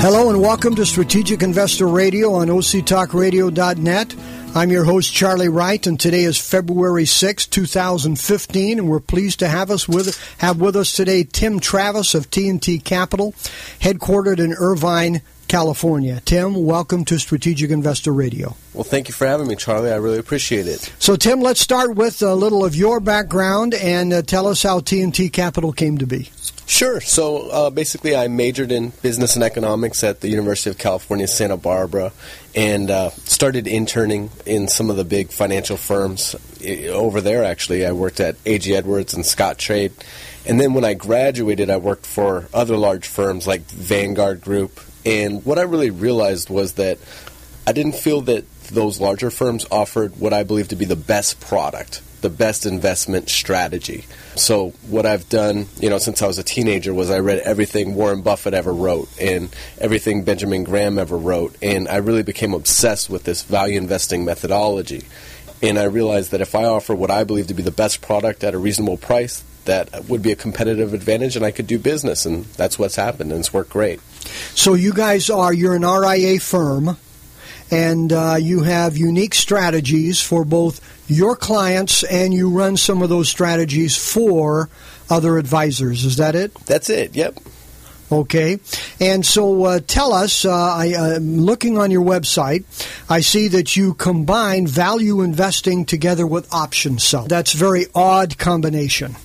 Hello 0.00 0.30
and 0.30 0.40
welcome 0.40 0.76
to 0.76 0.86
Strategic 0.86 1.42
Investor 1.42 1.88
Radio 1.88 2.34
on 2.34 2.46
OCTalkRadio.net. 2.46 4.14
I'm 4.54 4.70
your 4.70 4.84
host 4.84 5.12
Charlie 5.12 5.48
Wright, 5.48 5.84
and 5.88 5.98
today 5.98 6.22
is 6.22 6.38
February 6.38 7.04
6, 7.04 7.46
2015, 7.46 8.78
and 8.78 8.88
we're 8.88 9.00
pleased 9.00 9.40
to 9.40 9.48
have 9.48 9.72
us 9.72 9.88
with 9.88 10.16
have 10.38 10.60
with 10.60 10.76
us 10.76 10.92
today 10.92 11.24
Tim 11.24 11.58
Travis 11.58 12.14
of 12.14 12.30
TNT 12.30 12.82
Capital, 12.82 13.32
headquartered 13.80 14.38
in 14.38 14.54
Irvine, 14.54 15.20
California. 15.48 16.22
Tim, 16.24 16.64
welcome 16.64 17.04
to 17.06 17.18
Strategic 17.18 17.72
Investor 17.72 18.12
Radio. 18.12 18.54
Well, 18.74 18.84
thank 18.84 19.08
you 19.08 19.14
for 19.14 19.26
having 19.26 19.48
me, 19.48 19.56
Charlie. 19.56 19.90
I 19.90 19.96
really 19.96 20.18
appreciate 20.18 20.68
it. 20.68 20.92
So, 21.00 21.16
Tim, 21.16 21.40
let's 21.40 21.60
start 21.60 21.96
with 21.96 22.22
a 22.22 22.36
little 22.36 22.64
of 22.64 22.76
your 22.76 23.00
background 23.00 23.74
and 23.74 24.12
uh, 24.12 24.22
tell 24.22 24.46
us 24.46 24.62
how 24.62 24.78
TNT 24.78 25.32
Capital 25.32 25.72
came 25.72 25.98
to 25.98 26.06
be. 26.06 26.30
Sure. 26.68 27.00
So 27.00 27.48
uh, 27.48 27.70
basically, 27.70 28.14
I 28.14 28.28
majored 28.28 28.70
in 28.70 28.90
business 29.00 29.36
and 29.36 29.42
economics 29.42 30.04
at 30.04 30.20
the 30.20 30.28
University 30.28 30.68
of 30.68 30.76
California, 30.76 31.26
Santa 31.26 31.56
Barbara, 31.56 32.12
and 32.54 32.90
uh, 32.90 33.08
started 33.08 33.66
interning 33.66 34.28
in 34.44 34.68
some 34.68 34.90
of 34.90 34.96
the 34.96 35.04
big 35.04 35.30
financial 35.30 35.78
firms 35.78 36.36
over 36.90 37.22
there. 37.22 37.42
Actually, 37.42 37.86
I 37.86 37.92
worked 37.92 38.20
at 38.20 38.36
AG 38.44 38.72
Edwards 38.72 39.14
and 39.14 39.24
Scottrade. 39.24 39.92
and 40.44 40.60
then 40.60 40.74
when 40.74 40.84
I 40.84 40.92
graduated, 40.92 41.70
I 41.70 41.78
worked 41.78 42.04
for 42.04 42.48
other 42.52 42.76
large 42.76 43.08
firms 43.08 43.46
like 43.46 43.62
Vanguard 43.62 44.42
Group. 44.42 44.78
And 45.06 45.42
what 45.46 45.58
I 45.58 45.62
really 45.62 45.90
realized 45.90 46.50
was 46.50 46.74
that 46.74 46.98
I 47.68 47.72
didn't 47.72 47.96
feel 47.96 48.22
that 48.22 48.50
those 48.70 48.98
larger 48.98 49.30
firms 49.30 49.66
offered 49.70 50.18
what 50.18 50.32
I 50.32 50.42
believe 50.42 50.68
to 50.68 50.76
be 50.76 50.86
the 50.86 50.96
best 50.96 51.38
product 51.38 52.00
the 52.22 52.30
best 52.30 52.64
investment 52.66 53.28
strategy. 53.28 54.04
So 54.34 54.70
what 54.88 55.06
I've 55.06 55.28
done, 55.28 55.66
you 55.78 55.88
know, 55.88 55.98
since 55.98 56.22
I 56.22 56.26
was 56.26 56.38
a 56.38 56.42
teenager 56.42 56.92
was 56.92 57.10
I 57.10 57.20
read 57.20 57.38
everything 57.40 57.94
Warren 57.94 58.22
Buffett 58.22 58.54
ever 58.54 58.72
wrote 58.72 59.08
and 59.20 59.54
everything 59.80 60.24
Benjamin 60.24 60.64
Graham 60.64 60.98
ever 60.98 61.16
wrote 61.16 61.56
and 61.62 61.86
I 61.86 61.98
really 61.98 62.24
became 62.24 62.54
obsessed 62.54 63.08
with 63.08 63.22
this 63.22 63.42
value 63.42 63.78
investing 63.78 64.24
methodology. 64.24 65.04
And 65.62 65.78
I 65.78 65.84
realized 65.84 66.32
that 66.32 66.40
if 66.40 66.56
I 66.56 66.64
offer 66.64 66.94
what 66.94 67.12
I 67.12 67.22
believe 67.22 67.48
to 67.48 67.54
be 67.54 67.62
the 67.62 67.70
best 67.70 68.00
product 68.00 68.42
at 68.42 68.54
a 68.54 68.58
reasonable 68.58 68.96
price, 68.96 69.44
that 69.66 70.06
would 70.08 70.22
be 70.22 70.32
a 70.32 70.36
competitive 70.36 70.94
advantage 70.94 71.36
and 71.36 71.44
I 71.44 71.52
could 71.52 71.68
do 71.68 71.78
business 71.78 72.26
and 72.26 72.46
that's 72.56 72.80
what's 72.80 72.96
happened 72.96 73.30
and 73.30 73.38
it's 73.38 73.52
worked 73.52 73.70
great. 73.70 74.00
So 74.56 74.74
you 74.74 74.92
guys 74.92 75.30
are 75.30 75.52
you're 75.52 75.76
an 75.76 75.82
RIA 75.82 76.40
firm 76.40 76.96
and 77.70 78.12
uh, 78.12 78.36
you 78.40 78.62
have 78.62 78.96
unique 78.96 79.34
strategies 79.34 80.20
for 80.20 80.44
both 80.44 80.80
your 81.10 81.36
clients 81.36 82.02
and 82.04 82.34
you 82.34 82.50
run 82.50 82.76
some 82.76 83.02
of 83.02 83.08
those 83.08 83.28
strategies 83.28 83.96
for 83.96 84.68
other 85.10 85.38
advisors. 85.38 86.04
Is 86.04 86.16
that 86.16 86.34
it? 86.34 86.54
That's 86.66 86.90
it, 86.90 87.14
yep. 87.14 87.38
Okay. 88.10 88.58
And 89.00 89.24
so 89.24 89.64
uh, 89.64 89.80
tell 89.86 90.12
us, 90.12 90.44
uh, 90.44 90.50
I, 90.52 90.94
uh, 90.94 91.18
looking 91.18 91.76
on 91.76 91.90
your 91.90 92.04
website, 92.04 92.64
I 93.10 93.20
see 93.20 93.48
that 93.48 93.76
you 93.76 93.94
combine 93.94 94.66
value 94.66 95.20
investing 95.20 95.84
together 95.84 96.26
with 96.26 96.52
option 96.52 96.98
sell. 96.98 97.26
That's 97.26 97.54
a 97.54 97.58
very 97.58 97.86
odd 97.94 98.38
combination. 98.38 99.16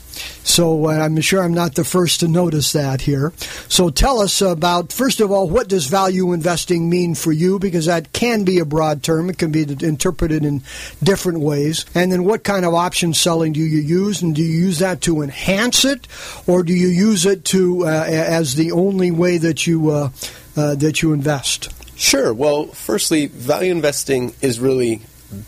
So 0.44 0.88
uh, 0.88 0.92
I'm 0.92 1.20
sure 1.22 1.42
I'm 1.42 1.54
not 1.54 1.76
the 1.76 1.84
first 1.84 2.20
to 2.20 2.28
notice 2.28 2.74
that 2.74 3.02
here. 3.02 3.34
So 3.70 3.90
tell 3.90 4.20
us 4.20 4.42
about, 4.42 4.92
first 4.92 5.20
of 5.20 5.32
all, 5.32 5.50
what 5.50 5.70
does 5.70 5.88
value 5.88 6.34
investing 6.34 6.90
mean 6.90 7.16
for 7.16 7.32
you? 7.32 7.60
Because 7.60 7.86
that 7.86 8.14
can 8.14 8.44
be 8.44 8.60
a 8.60 8.66
broad 8.66 9.04
term. 9.04 9.30
It 9.30 9.38
can 9.38 9.52
be 9.52 9.64
interpreted 9.64 10.44
in 10.46 10.62
different 11.02 11.40
ways. 11.40 11.86
And 11.96 12.12
then 12.12 12.24
what 12.24 12.44
kind 12.44 12.66
of 12.66 12.74
option 12.74 13.14
selling 13.14 13.54
do 13.54 13.62
you 13.62 13.80
use? 13.80 14.22
And 14.22 14.36
do 14.36 14.42
you 14.42 14.66
use 14.66 14.80
that 14.80 15.02
to 15.02 15.22
enhance 15.22 15.86
it? 15.86 16.08
Or 16.46 16.64
do 16.64 16.74
you 16.74 16.88
use 16.88 17.26
it 17.26 17.46
to 17.46 17.88
uh, 17.88 18.06
as 18.08 18.56
the 18.56 18.72
only 18.72 19.12
way 19.12 19.38
that 19.38 19.66
you, 19.66 19.90
uh, 19.90 20.10
uh 20.56 20.76
that 20.76 21.02
you 21.02 21.14
invest? 21.14 21.72
Sure. 21.96 22.34
Well, 22.34 22.68
firstly, 22.68 23.28
value 23.28 23.72
investing 23.72 24.34
is 24.42 24.60
really 24.60 25.02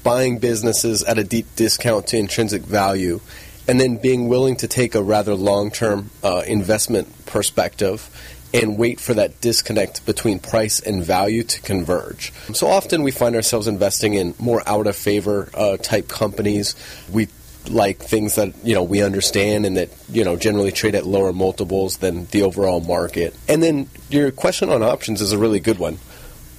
buying 0.03 0.39
businesses 0.39 1.03
at 1.03 1.17
a 1.17 1.23
deep 1.23 1.47
discount 1.55 2.07
to 2.07 2.17
intrinsic 2.17 2.63
value 2.63 3.19
and 3.67 3.79
then 3.79 3.97
being 3.97 4.27
willing 4.27 4.55
to 4.57 4.67
take 4.67 4.95
a 4.95 5.03
rather 5.03 5.35
long 5.35 5.71
term 5.71 6.11
uh, 6.23 6.43
investment 6.45 7.25
perspective 7.25 8.09
and 8.53 8.77
wait 8.77 8.99
for 8.99 9.13
that 9.13 9.41
disconnect 9.41 10.05
between 10.05 10.39
price 10.39 10.79
and 10.79 11.03
value 11.03 11.43
to 11.43 11.61
converge. 11.61 12.31
So 12.53 12.67
often 12.67 13.03
we 13.03 13.11
find 13.11 13.35
ourselves 13.35 13.67
investing 13.67 14.13
in 14.13 14.33
more 14.39 14.61
out 14.67 14.87
of 14.87 14.95
favor 14.95 15.49
uh, 15.53 15.77
type 15.77 16.07
companies. 16.07 16.75
We 17.11 17.27
like 17.69 17.97
things 17.97 18.35
that 18.35 18.53
you 18.63 18.75
know 18.75 18.83
we 18.83 19.01
understand 19.01 19.65
and 19.65 19.75
that 19.77 19.89
you 20.09 20.23
know 20.23 20.35
generally 20.35 20.71
trade 20.71 20.95
at 20.95 21.05
lower 21.05 21.33
multiples 21.33 21.97
than 21.97 22.25
the 22.27 22.43
overall 22.43 22.79
market. 22.79 23.35
And 23.47 23.61
then 23.61 23.89
your 24.09 24.31
question 24.31 24.69
on 24.69 24.83
options 24.83 25.21
is 25.21 25.31
a 25.31 25.37
really 25.37 25.59
good 25.59 25.79
one 25.79 25.97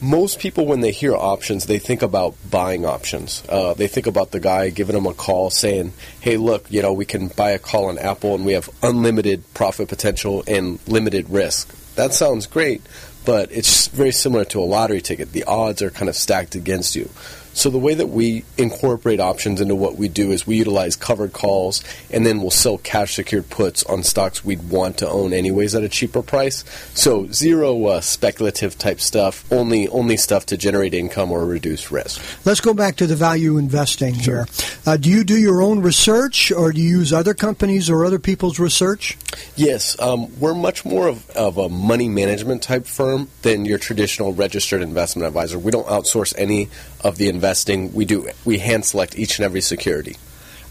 most 0.07 0.39
people, 0.39 0.67
when 0.67 0.81
they 0.81 0.93
hear 0.93 1.15
options, 1.15 1.67
they 1.67 1.79
think 1.79 2.03
about 2.03 2.35
buying 2.49 2.87
options. 2.87 3.43
Uh, 3.49 3.75
they 3.75 3.89
think 3.89 4.07
about 4.07 4.31
the 4.31 4.41
guy 4.41 4.71
giving 4.71 4.95
them 4.95 5.07
a 5.07 5.15
call 5.15 5.51
saying, 5.51 5.93
hey, 6.21 6.37
look, 6.37 6.71
you 6.71 6.81
know, 6.81 6.93
we 6.93 7.05
can 7.05 7.29
buy 7.29 7.51
a 7.51 7.59
call 7.59 7.87
on 7.87 7.99
Apple 7.99 8.35
and 8.35 8.47
we 8.47 8.53
have 8.53 8.71
unlimited 8.83 9.43
profit 9.55 9.89
potential 9.89 10.45
and 10.47 10.79
limited 10.87 11.29
risk. 11.29 11.75
That 11.97 12.15
sounds 12.15 12.47
great, 12.47 12.83
but 13.25 13.51
it's 13.51 13.89
very 13.89 14.13
similar 14.13 14.45
to 14.47 14.61
a 14.61 14.65
lottery 14.65 15.01
ticket. 15.01 15.33
The 15.33 15.45
odds 15.45 15.83
are 15.83 15.91
kind 15.91 16.09
of 16.09 16.15
stacked 16.15 16.55
against 16.55 16.95
you. 16.95 17.11
So 17.57 17.71
the 17.71 17.79
way 17.79 17.95
that 17.95 18.09
we 18.09 18.45
incorporate 18.59 19.19
options 19.19 19.63
into 19.63 19.75
what 19.75 19.97
we 19.97 20.09
do 20.09 20.31
is 20.31 20.47
we 20.47 20.57
utilize 20.57 20.95
covered 20.95 21.33
calls 21.33 21.83
and 22.11 22.27
then 22.27 22.43
we'll 22.43 22.51
sell 22.51 22.77
cash 22.77 23.15
secured 23.15 23.49
puts 23.49 23.83
on 23.85 24.03
stocks 24.03 24.45
we'd 24.45 24.69
want 24.69 24.99
to 24.99 25.09
own 25.09 25.33
anyways 25.33 25.75
at 25.75 25.83
a 25.83 25.89
cheaper 25.89 26.21
price. 26.21 26.65
So 26.93 27.27
zero 27.29 27.87
uh, 27.87 28.03
speculative 28.03 28.77
type 28.77 29.01
stuff, 29.01 29.51
only 29.51 29.89
only 29.89 30.19
stuff 30.19 30.45
to 30.47 30.59
generate 30.59 30.93
income 30.93 31.33
or 31.33 31.47
reduce 31.47 31.91
risk. 31.91 32.21
Let's 32.45 32.61
go 32.61 32.75
back 32.75 32.97
to 32.97 33.07
the 33.07 33.17
value 33.17 33.57
investing 33.57 34.19
sure. 34.19 34.45
here. 34.45 34.47
Uh, 34.85 34.99
do 34.99 35.09
you 35.09 35.25
do 35.25 35.39
your 35.39 35.63
own 35.63 35.81
research 35.81 36.53
or 36.53 36.73
do 36.73 36.81
you 36.83 36.99
use 36.99 37.11
other 37.11 37.33
companies 37.33 37.89
or 37.89 38.05
other 38.05 38.19
people's 38.19 38.59
research? 38.59 39.17
Yes, 39.57 39.99
um, 39.99 40.39
we're 40.39 40.55
much 40.55 40.85
more 40.85 41.09
of, 41.09 41.31
of 41.31 41.57
a 41.57 41.71
money 41.71 42.11
management 42.11 42.63
type 42.63 42.87
firm 42.87 43.29
than 43.41 43.65
your 43.65 43.79
traditional 43.79 44.35
registered 44.35 44.83
investment 44.83 45.27
advisor. 45.27 45.59
We 45.59 45.71
don't 45.71 45.87
outsource 45.87 46.35
any 46.37 46.69
of 47.07 47.19
the 47.19 47.29
investing. 47.29 47.93
We 47.93 48.05
do 48.05 48.29
we 48.45 48.59
hand 48.59 48.85
select 48.85 49.19
each 49.19 49.39
and 49.39 49.45
every 49.45 49.61
security. 49.61 50.17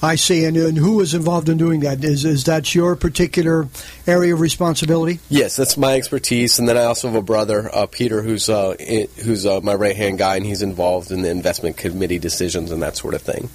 I 0.02 0.16
see. 0.16 0.44
And, 0.46 0.58
and, 0.58 0.78
who 0.78 1.00
is 1.00 1.14
involved 1.14 1.48
in 1.50 1.58
doing 1.58 1.80
that? 1.80 2.04
Is 2.04 2.26
is 2.26 2.44
that 2.44 2.76
your 2.76 2.96
particular 2.96 3.68
area 4.06 4.34
of 4.34 4.42
responsibility? 4.42 5.20
Yes, 5.30 5.56
that's 5.56 5.78
my 5.78 5.94
expertise. 5.96 6.60
And 6.60 6.68
then 6.68 6.78
I 6.78 6.84
also 6.84 7.08
have 7.08 7.16
a 7.16 7.22
brother, 7.22 7.74
uh, 7.74 7.86
Peter, 7.86 8.22
who's 8.22 8.50
uh, 8.50 8.76
who's 9.24 9.46
uh, 9.46 9.62
my 9.62 9.74
right 9.74 9.96
hand 9.96 10.18
guy, 10.18 10.36
and 10.36 10.46
he's 10.46 10.62
involved 10.62 11.12
in 11.12 11.22
the 11.22 11.30
investment 11.30 11.78
committee 11.78 12.20
decisions 12.20 12.72
and 12.72 12.84
that 12.84 12.98
sort 12.98 13.14
of 13.14 13.22
thing. 13.22 13.50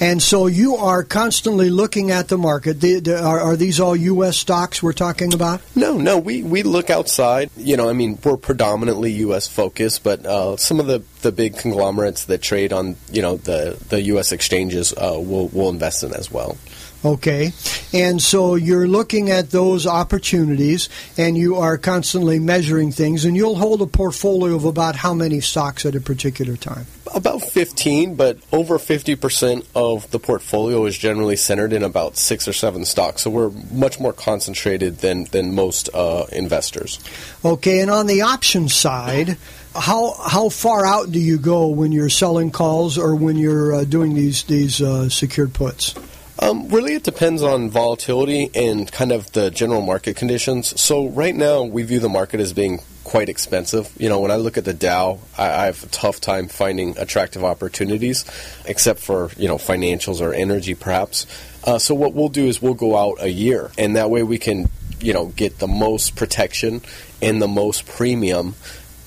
And 0.00 0.22
so 0.22 0.46
you 0.46 0.76
are 0.76 1.04
constantly 1.04 1.68
looking 1.68 2.10
at 2.10 2.28
the 2.28 2.38
market. 2.38 2.80
The, 2.80 3.00
the, 3.00 3.22
are, 3.22 3.38
are, 3.38 3.56
these 3.56 3.78
all 3.78 3.94
U.S. 3.94 4.38
stocks 4.38 4.82
we're 4.82 4.94
talking 4.94 5.34
about? 5.34 5.60
No, 5.76 5.98
no. 5.98 6.16
We, 6.16 6.42
we 6.42 6.62
look 6.62 6.88
outside. 6.88 7.50
You 7.58 7.76
know, 7.76 7.90
I 7.90 7.92
mean, 7.92 8.18
we're 8.24 8.38
predominantly 8.38 9.12
U.S. 9.12 9.46
focused, 9.46 10.02
but 10.02 10.24
uh, 10.24 10.56
some 10.56 10.80
of 10.80 10.86
the, 10.86 11.02
the 11.20 11.32
big 11.32 11.58
conglomerates 11.58 12.24
that 12.24 12.40
trade 12.40 12.72
on, 12.72 12.96
you 13.12 13.20
know, 13.20 13.36
the, 13.36 13.76
the 13.90 14.00
U.S. 14.02 14.32
exchanges 14.32 14.94
uh, 14.94 15.20
will 15.20 15.48
will 15.48 15.68
invest 15.68 16.02
in 16.02 16.14
as 16.14 16.30
well. 16.30 16.56
Okay. 17.04 17.52
And 17.92 18.20
so 18.20 18.54
you're 18.54 18.86
looking 18.86 19.30
at 19.30 19.50
those 19.50 19.86
opportunities 19.86 20.88
and 21.16 21.36
you 21.36 21.56
are 21.56 21.78
constantly 21.78 22.38
measuring 22.38 22.92
things, 22.92 23.24
and 23.24 23.36
you'll 23.36 23.56
hold 23.56 23.82
a 23.82 23.86
portfolio 23.86 24.54
of 24.54 24.64
about 24.64 24.96
how 24.96 25.14
many 25.14 25.40
stocks 25.40 25.86
at 25.86 25.94
a 25.94 26.00
particular 26.00 26.56
time? 26.56 26.86
About 27.12 27.42
15, 27.42 28.14
but 28.14 28.38
over 28.52 28.78
50% 28.78 29.66
of 29.74 30.08
the 30.12 30.20
portfolio 30.20 30.84
is 30.84 30.96
generally 30.96 31.34
centered 31.34 31.72
in 31.72 31.82
about 31.82 32.16
six 32.16 32.46
or 32.46 32.52
seven 32.52 32.84
stocks. 32.84 33.22
So 33.22 33.30
we're 33.30 33.50
much 33.72 33.98
more 33.98 34.12
concentrated 34.12 34.98
than, 34.98 35.24
than 35.24 35.54
most 35.54 35.88
uh, 35.92 36.26
investors. 36.30 37.00
Okay, 37.44 37.80
and 37.80 37.90
on 37.90 38.06
the 38.06 38.22
option 38.22 38.68
side, 38.68 39.38
how 39.74 40.14
how 40.24 40.48
far 40.48 40.84
out 40.84 41.12
do 41.12 41.20
you 41.20 41.38
go 41.38 41.68
when 41.68 41.92
you're 41.92 42.08
selling 42.08 42.50
calls 42.50 42.98
or 42.98 43.14
when 43.14 43.36
you're 43.36 43.72
uh, 43.74 43.84
doing 43.84 44.14
these 44.14 44.42
these 44.44 44.82
uh, 44.82 45.08
secured 45.08 45.54
puts? 45.54 45.94
Um, 46.42 46.68
really, 46.68 46.94
it 46.94 47.02
depends 47.02 47.42
on 47.42 47.68
volatility 47.68 48.50
and 48.54 48.90
kind 48.90 49.12
of 49.12 49.30
the 49.32 49.50
general 49.50 49.82
market 49.82 50.16
conditions. 50.16 50.80
So 50.80 51.08
right 51.08 51.36
now, 51.36 51.64
we 51.64 51.82
view 51.82 52.00
the 52.00 52.08
market 52.08 52.40
as 52.40 52.54
being 52.54 52.80
quite 53.04 53.28
expensive. 53.28 53.92
You 53.98 54.08
know, 54.08 54.20
when 54.20 54.30
I 54.30 54.36
look 54.36 54.56
at 54.56 54.64
the 54.64 54.72
Dow, 54.72 55.18
I, 55.36 55.50
I 55.50 55.64
have 55.66 55.84
a 55.84 55.88
tough 55.88 56.18
time 56.18 56.48
finding 56.48 56.96
attractive 56.96 57.44
opportunities, 57.44 58.24
except 58.64 59.00
for 59.00 59.30
you 59.36 59.48
know 59.48 59.56
financials 59.56 60.22
or 60.22 60.32
energy, 60.32 60.74
perhaps. 60.74 61.26
Uh, 61.62 61.78
so 61.78 61.94
what 61.94 62.14
we'll 62.14 62.30
do 62.30 62.46
is 62.46 62.62
we'll 62.62 62.72
go 62.72 62.96
out 62.96 63.18
a 63.20 63.28
year, 63.28 63.70
and 63.76 63.96
that 63.96 64.08
way 64.08 64.22
we 64.22 64.38
can 64.38 64.70
you 65.00 65.12
know 65.12 65.26
get 65.26 65.58
the 65.58 65.68
most 65.68 66.16
protection 66.16 66.80
and 67.20 67.42
the 67.42 67.48
most 67.48 67.86
premium 67.86 68.54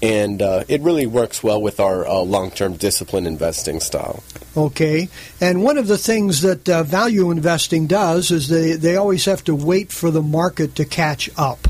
and 0.04 0.42
uh, 0.42 0.66
it 0.68 0.82
really 0.82 1.08
works 1.08 1.42
well 1.42 1.62
with 1.62 1.80
our 1.80 2.06
uh, 2.06 2.20
long-term 2.20 2.74
discipline 2.74 3.26
investing 3.26 3.80
style. 3.80 4.22
Okay, 4.58 5.08
and 5.40 5.64
one 5.64 5.78
of 5.78 5.88
the 5.88 5.98
things 5.98 6.42
that 6.42 6.68
uh, 6.68 6.84
value 6.84 7.32
investing 7.32 7.88
does 7.88 8.30
is 8.30 8.50
they, 8.50 8.74
they 8.74 8.98
always 8.98 9.24
have 9.24 9.46
to 9.46 9.56
wait 9.56 9.94
for 9.94 10.12
the 10.12 10.22
market 10.22 10.76
to 10.76 10.84
catch 10.84 11.30
up 11.38 11.70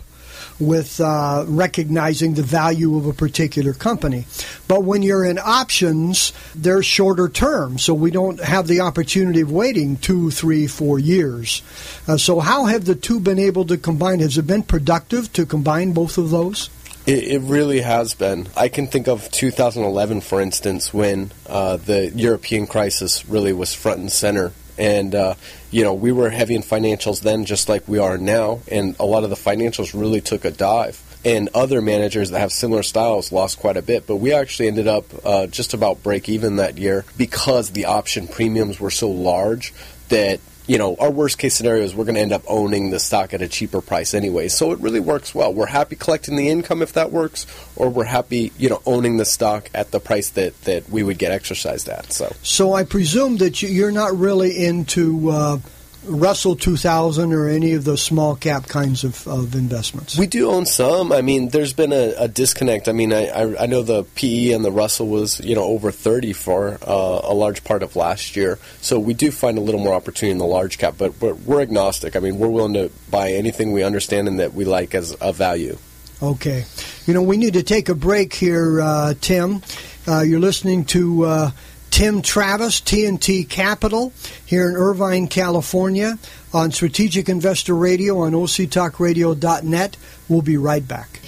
with 0.60 1.00
uh, 1.00 1.46
recognizing 1.48 2.34
the 2.34 2.44
value 2.44 2.98
of 2.98 3.06
a 3.06 3.14
particular 3.14 3.74
company. 3.74 4.26
But 4.68 4.84
when 4.84 5.04
you're 5.04 5.26
in 5.26 5.38
options, 5.38 6.34
they're 6.56 6.82
shorter 6.82 7.30
term, 7.30 7.78
so 7.78 7.94
we 7.94 8.10
don't 8.10 8.40
have 8.40 8.66
the 8.66 8.80
opportunity 8.80 9.42
of 9.42 9.52
waiting 9.52 9.98
two, 9.98 10.32
three, 10.32 10.66
four 10.66 10.98
years. 10.98 11.62
Uh, 12.08 12.18
so, 12.18 12.40
how 12.40 12.66
have 12.66 12.86
the 12.86 12.96
two 12.96 13.20
been 13.20 13.40
able 13.40 13.66
to 13.66 13.78
combine? 13.78 14.20
Has 14.22 14.40
it 14.40 14.48
been 14.48 14.64
productive 14.64 15.32
to 15.34 15.46
combine 15.46 15.94
both 15.94 16.18
of 16.18 16.32
those? 16.32 16.72
It, 17.06 17.24
it, 17.24 17.40
really 17.40 17.82
has 17.82 18.14
been. 18.14 18.48
I 18.56 18.70
can 18.70 18.88
think 18.88 19.08
of 19.08 19.30
2011, 19.30 20.22
for 20.22 20.40
instance, 20.40 20.94
when 20.94 21.32
uh, 21.48 21.76
the 21.76 22.12
European 22.16 22.66
crisis 22.66 23.28
really 23.28 23.52
was 23.52 23.74
front 23.74 24.00
and 24.00 24.12
center. 24.12 24.54
And, 24.78 25.14
uh, 25.14 25.36
you 25.70 25.84
know, 25.84 25.94
we 25.94 26.14
were 26.14 26.30
heavy 26.30 26.56
in 26.56 26.62
financials 26.62 27.22
then, 27.22 27.44
just 27.44 27.68
like 27.68 27.88
we 27.88 28.00
are 28.00 28.18
now. 28.18 28.62
And 28.72 28.96
a 29.00 29.06
lot 29.06 29.26
of 29.26 29.30
the 29.30 29.36
financials 29.36 30.00
really 30.00 30.22
took 30.22 30.46
a 30.46 30.52
dive. 30.52 31.02
And 31.26 31.50
other 31.54 31.82
managers 31.82 32.30
that 32.30 32.40
have 32.40 32.54
similar 32.54 32.84
styles 32.84 33.34
lost 33.34 33.60
quite 33.60 33.76
a 33.76 33.82
bit. 33.82 34.08
But 34.08 34.18
we 34.18 34.32
actually 34.32 34.70
ended 34.70 34.88
up 34.88 35.06
uh, 35.26 35.48
just 35.48 35.74
about 35.74 36.04
break 36.04 36.30
even 36.30 36.56
that 36.56 36.78
year 36.78 37.04
because 37.18 37.72
the 37.72 37.86
option 37.86 38.30
premiums 38.30 38.80
were 38.80 38.92
so 38.92 39.10
large 39.10 39.74
that 40.08 40.40
you 40.66 40.78
know, 40.78 40.96
our 40.96 41.12
worst 41.12 41.38
case 41.38 41.56
scenario 41.56 41.84
is 41.84 41.94
we're 41.94 42.06
going 42.06 42.16
to 42.16 42.22
end 42.22 42.32
up 42.32 42.44
owning 42.48 42.90
the 42.90 43.00
stock 43.00 43.34
at 43.34 43.42
a 43.42 43.48
cheaper 43.48 43.82
price 43.82 44.14
anyway. 44.14 44.48
So 44.48 44.72
it 44.72 44.80
really 44.80 45.00
works 45.00 45.36
well. 45.36 45.54
We're 45.54 45.66
happy 45.66 45.96
collecting 45.96 46.36
the 46.36 46.50
income 46.50 46.82
if 46.82 46.94
that 46.94 47.12
works, 47.12 47.46
or 47.76 47.90
we're 47.90 48.06
happy, 48.06 48.52
you 48.58 48.70
know, 48.70 48.82
owning 48.86 49.18
the 49.18 49.26
stock 49.26 49.70
at 49.74 49.92
the 49.92 50.00
price 50.00 50.30
that, 50.32 50.60
that 50.64 50.90
we 50.90 51.04
would 51.04 51.18
get 51.18 51.32
exercised 51.32 51.90
at. 51.90 52.14
So, 52.14 52.34
so 52.44 52.74
I 52.74 52.84
presume 52.84 53.38
that 53.38 53.62
you're 53.62 53.92
not 53.92 54.16
really 54.18 54.66
into 54.66 55.30
uh, 55.30 55.58
Russell 56.06 56.56
2000 56.56 57.34
or 57.34 57.48
any 57.48 57.74
of 57.74 57.84
those 57.84 58.02
small 58.02 58.36
cap 58.36 58.68
kinds 58.68 59.04
of, 59.04 59.28
of 59.28 59.56
investments? 59.56 60.18
We 60.18 60.28
do 60.28 60.50
own 60.50 60.66
some. 60.66 61.12
I 61.12 61.22
mean, 61.22 61.50
there's 61.50 61.74
been 61.74 61.94
a, 61.94 62.14
a 62.18 62.28
disconnect. 62.28 62.88
I 62.88 62.92
mean, 62.92 63.14
I, 63.14 63.28
I, 63.28 63.64
I, 63.64 63.66
know 63.66 63.82
the 63.82 64.04
PE 64.16 64.52
and 64.52 64.66
the 64.66 64.72
Russell 64.72 65.08
was 65.08 65.40
you 65.40 65.56
know 65.56 65.64
over 65.64 65.92
30 65.92 66.34
for 66.34 66.78
uh, 66.82 67.22
a 67.24 67.34
large 67.34 67.64
part 67.64 67.84
of 67.84 67.96
last 67.96 68.36
year. 68.36 68.60
So 68.82 69.00
we 69.00 69.14
do 69.14 69.32
find 69.32 69.58
a 69.58 69.62
little 69.62 69.82
more 69.82 69.94
opportunity 69.94 70.32
in 70.32 70.38
the 70.38 70.46
large 70.46 70.78
cap, 70.78 70.96
but 70.98 71.20
we're, 71.22 71.34
we're 71.34 71.62
agnostic. 71.62 72.16
I 72.16 72.20
mean, 72.20 72.38
we're 72.38 72.50
willing 72.50 72.74
to 72.74 72.92
buy 73.10 73.32
anything 73.32 73.72
we 73.72 73.84
understand 73.84 74.28
and 74.28 74.40
that 74.40 74.54
we 74.54 74.66
like 74.66 74.96
as 74.96 75.16
a 75.22 75.32
value. 75.34 75.78
Okay. 76.22 76.66
You 77.06 77.14
know, 77.14 77.22
we 77.22 77.38
need 77.38 77.54
to 77.54 77.64
take 77.64 77.90
a 77.90 77.96
break 77.96 78.34
here, 78.34 78.80
uh, 78.82 79.14
Tim. 79.20 79.62
Uh, 80.08 80.22
you're 80.22 80.40
listening 80.40 80.86
to 80.86 81.26
uh, 81.26 81.52
Tim 81.94 82.24
Travis, 82.24 82.82
TNT 82.82 83.48
Capital, 83.48 84.14
here 84.48 84.68
in 84.68 84.76
Irvine, 84.76 85.28
California, 85.28 86.18
on 86.52 86.72
Strategic 86.72 87.30
Investor 87.30 87.76
Radio 87.76 88.22
on 88.22 88.32
OCTalkRadio.net. 88.32 89.98
We'll 90.28 90.42
be 90.42 90.58
right 90.58 90.88
back. 90.88 91.20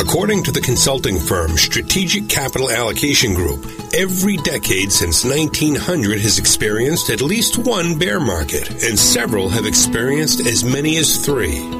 According 0.00 0.42
to 0.42 0.50
the 0.50 0.60
consulting 0.60 1.20
firm 1.20 1.56
Strategic 1.56 2.28
Capital 2.28 2.72
Allocation 2.72 3.34
Group, 3.34 3.64
every 3.94 4.36
decade 4.38 4.90
since 4.90 5.24
1900 5.24 6.20
has 6.22 6.40
experienced 6.40 7.10
at 7.10 7.22
least 7.22 7.56
one 7.56 7.96
bear 7.96 8.18
market, 8.18 8.68
and 8.82 8.98
several 8.98 9.48
have 9.48 9.64
experienced 9.64 10.44
as 10.44 10.64
many 10.64 10.96
as 10.96 11.24
three. 11.24 11.79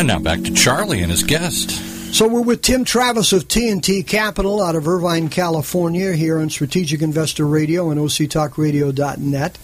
And 0.00 0.08
now 0.08 0.18
back 0.18 0.40
to 0.44 0.54
Charlie 0.54 1.02
and 1.02 1.10
his 1.10 1.22
guest. 1.22 1.72
So 2.14 2.26
we're 2.26 2.40
with 2.40 2.62
Tim 2.62 2.86
Travis 2.86 3.34
of 3.34 3.48
TNT 3.48 4.06
Capital 4.06 4.62
out 4.62 4.74
of 4.74 4.88
Irvine, 4.88 5.28
California, 5.28 6.14
here 6.14 6.40
on 6.40 6.48
Strategic 6.48 7.02
Investor 7.02 7.46
Radio 7.46 7.90
and 7.90 8.00
OCTalkRadio.net. 8.00 9.58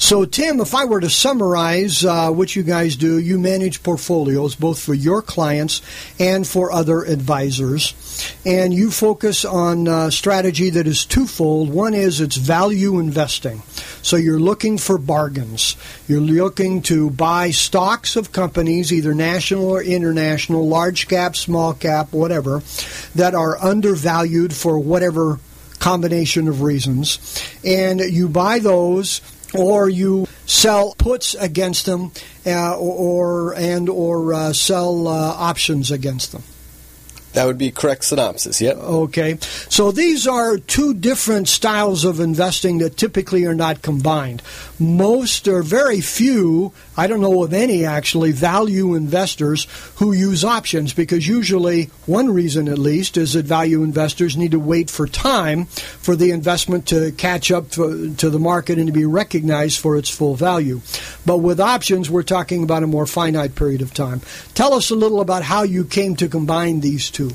So, 0.00 0.24
Tim, 0.24 0.60
if 0.60 0.76
I 0.76 0.84
were 0.84 1.00
to 1.00 1.10
summarize 1.10 2.04
uh, 2.04 2.30
what 2.30 2.54
you 2.54 2.62
guys 2.62 2.94
do, 2.94 3.18
you 3.18 3.36
manage 3.36 3.82
portfolios 3.82 4.54
both 4.54 4.80
for 4.80 4.94
your 4.94 5.22
clients 5.22 5.82
and 6.20 6.46
for 6.46 6.70
other 6.70 7.02
advisors. 7.02 7.94
And 8.46 8.72
you 8.72 8.92
focus 8.92 9.44
on 9.44 9.88
a 9.88 10.12
strategy 10.12 10.70
that 10.70 10.86
is 10.86 11.04
twofold. 11.04 11.70
One 11.70 11.94
is 11.94 12.20
it's 12.20 12.36
value 12.36 13.00
investing. 13.00 13.62
So, 14.00 14.16
you're 14.16 14.38
looking 14.38 14.78
for 14.78 14.98
bargains. 14.98 15.76
You're 16.06 16.20
looking 16.20 16.80
to 16.82 17.10
buy 17.10 17.50
stocks 17.50 18.14
of 18.14 18.30
companies, 18.30 18.92
either 18.92 19.14
national 19.14 19.68
or 19.68 19.82
international, 19.82 20.68
large 20.68 21.08
cap, 21.08 21.34
small 21.34 21.74
cap, 21.74 22.12
whatever, 22.12 22.62
that 23.16 23.34
are 23.34 23.58
undervalued 23.58 24.54
for 24.54 24.78
whatever 24.78 25.40
combination 25.80 26.46
of 26.46 26.62
reasons. 26.62 27.18
And 27.64 28.00
you 28.00 28.28
buy 28.28 28.60
those 28.60 29.20
or 29.54 29.88
you 29.88 30.26
sell 30.46 30.94
puts 30.98 31.34
against 31.34 31.86
them, 31.86 32.12
uh, 32.46 32.78
or, 32.78 33.54
and 33.54 33.88
or 33.88 34.34
uh, 34.34 34.52
sell 34.52 35.08
uh, 35.08 35.34
options 35.36 35.90
against 35.90 36.32
them. 36.32 36.42
That 37.32 37.46
would 37.46 37.58
be 37.58 37.70
correct 37.70 38.04
synopsis, 38.04 38.60
yep. 38.60 38.76
Okay. 38.78 39.38
So 39.68 39.92
these 39.92 40.26
are 40.26 40.56
two 40.56 40.94
different 40.94 41.48
styles 41.48 42.04
of 42.04 42.20
investing 42.20 42.78
that 42.78 42.96
typically 42.96 43.44
are 43.44 43.54
not 43.54 43.82
combined. 43.82 44.42
Most 44.78 45.46
or 45.46 45.62
very 45.62 46.00
few, 46.00 46.72
I 46.96 47.06
don't 47.06 47.20
know 47.20 47.42
of 47.44 47.52
any 47.52 47.84
actually, 47.84 48.32
value 48.32 48.94
investors 48.94 49.66
who 49.96 50.12
use 50.12 50.42
options 50.42 50.94
because 50.94 51.28
usually, 51.28 51.90
one 52.06 52.32
reason 52.32 52.68
at 52.68 52.78
least, 52.78 53.16
is 53.16 53.34
that 53.34 53.44
value 53.44 53.82
investors 53.82 54.36
need 54.36 54.52
to 54.52 54.58
wait 54.58 54.90
for 54.90 55.06
time 55.06 55.66
for 55.66 56.16
the 56.16 56.30
investment 56.30 56.86
to 56.88 57.12
catch 57.12 57.50
up 57.50 57.70
to, 57.72 58.14
to 58.16 58.30
the 58.30 58.38
market 58.38 58.78
and 58.78 58.86
to 58.86 58.92
be 58.92 59.04
recognized 59.04 59.78
for 59.78 59.96
its 59.96 60.08
full 60.08 60.34
value. 60.34 60.80
But 61.26 61.38
with 61.38 61.60
options, 61.60 62.08
we're 62.08 62.22
talking 62.22 62.62
about 62.62 62.82
a 62.82 62.86
more 62.86 63.06
finite 63.06 63.54
period 63.54 63.82
of 63.82 63.92
time. 63.92 64.22
Tell 64.54 64.72
us 64.72 64.90
a 64.90 64.96
little 64.96 65.20
about 65.20 65.42
how 65.42 65.62
you 65.62 65.84
came 65.84 66.16
to 66.16 66.28
combine 66.28 66.80
these 66.80 67.10
two. 67.10 67.27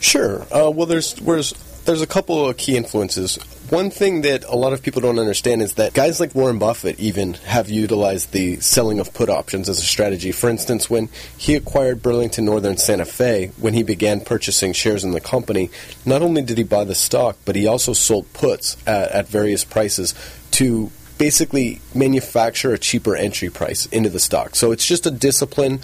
Sure. 0.00 0.42
Uh, 0.52 0.70
well, 0.70 0.86
there's, 0.86 1.14
there's 1.14 1.54
there's 1.88 2.02
a 2.02 2.06
couple 2.06 2.46
of 2.46 2.54
key 2.58 2.76
influences. 2.76 3.36
One 3.70 3.88
thing 3.88 4.20
that 4.20 4.44
a 4.44 4.54
lot 4.54 4.74
of 4.74 4.82
people 4.82 5.00
don't 5.00 5.18
understand 5.18 5.62
is 5.62 5.74
that 5.74 5.94
guys 5.94 6.20
like 6.20 6.34
Warren 6.34 6.58
Buffett 6.58 7.00
even 7.00 7.32
have 7.32 7.70
utilized 7.70 8.32
the 8.32 8.60
selling 8.60 9.00
of 9.00 9.14
put 9.14 9.30
options 9.30 9.70
as 9.70 9.78
a 9.78 9.82
strategy. 9.82 10.30
For 10.30 10.50
instance, 10.50 10.90
when 10.90 11.08
he 11.38 11.54
acquired 11.54 12.02
Burlington 12.02 12.44
Northern 12.44 12.76
Santa 12.76 13.06
Fe, 13.06 13.52
when 13.56 13.72
he 13.72 13.82
began 13.82 14.20
purchasing 14.20 14.74
shares 14.74 15.02
in 15.02 15.12
the 15.12 15.20
company, 15.20 15.70
not 16.04 16.20
only 16.20 16.42
did 16.42 16.58
he 16.58 16.64
buy 16.64 16.84
the 16.84 16.94
stock, 16.94 17.38
but 17.46 17.56
he 17.56 17.66
also 17.66 17.94
sold 17.94 18.30
puts 18.34 18.76
at, 18.86 19.10
at 19.10 19.28
various 19.28 19.64
prices 19.64 20.14
to 20.50 20.90
basically 21.16 21.80
manufacture 21.94 22.74
a 22.74 22.78
cheaper 22.78 23.16
entry 23.16 23.48
price 23.48 23.86
into 23.86 24.10
the 24.10 24.20
stock. 24.20 24.54
So 24.54 24.72
it's 24.72 24.86
just 24.86 25.06
a 25.06 25.10
discipline 25.10 25.80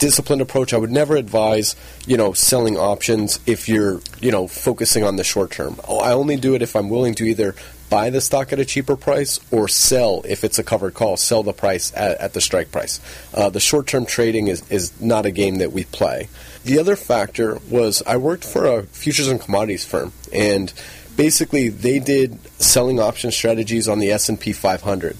disciplined 0.00 0.42
approach. 0.42 0.74
I 0.74 0.78
would 0.78 0.90
never 0.90 1.14
advise, 1.14 1.76
you 2.06 2.16
know, 2.16 2.32
selling 2.32 2.76
options 2.76 3.38
if 3.46 3.68
you're, 3.68 4.00
you 4.20 4.32
know, 4.32 4.48
focusing 4.48 5.04
on 5.04 5.14
the 5.14 5.22
short 5.22 5.52
term. 5.52 5.78
I 5.88 6.12
only 6.12 6.36
do 6.36 6.56
it 6.56 6.62
if 6.62 6.74
I'm 6.74 6.88
willing 6.88 7.14
to 7.16 7.24
either 7.24 7.54
buy 7.90 8.08
the 8.08 8.20
stock 8.20 8.52
at 8.52 8.58
a 8.58 8.64
cheaper 8.64 8.96
price 8.96 9.38
or 9.50 9.68
sell 9.68 10.22
if 10.26 10.42
it's 10.42 10.58
a 10.58 10.64
covered 10.64 10.94
call, 10.94 11.16
sell 11.16 11.42
the 11.42 11.52
price 11.52 11.92
at, 11.94 12.18
at 12.18 12.32
the 12.32 12.40
strike 12.40 12.72
price. 12.72 13.00
Uh, 13.34 13.50
the 13.50 13.60
short 13.60 13.86
term 13.86 14.06
trading 14.06 14.48
is, 14.48 14.68
is 14.70 14.98
not 15.00 15.26
a 15.26 15.30
game 15.30 15.56
that 15.56 15.72
we 15.72 15.84
play. 15.84 16.28
The 16.64 16.78
other 16.78 16.96
factor 16.96 17.58
was 17.68 18.02
I 18.06 18.16
worked 18.16 18.44
for 18.44 18.66
a 18.66 18.82
futures 18.84 19.28
and 19.28 19.40
commodities 19.40 19.84
firm, 19.84 20.12
and 20.32 20.72
basically 21.16 21.68
they 21.68 21.98
did 21.98 22.38
selling 22.60 23.00
option 23.00 23.30
strategies 23.30 23.88
on 23.88 23.98
the 23.98 24.10
S&P 24.12 24.52
500. 24.52 25.16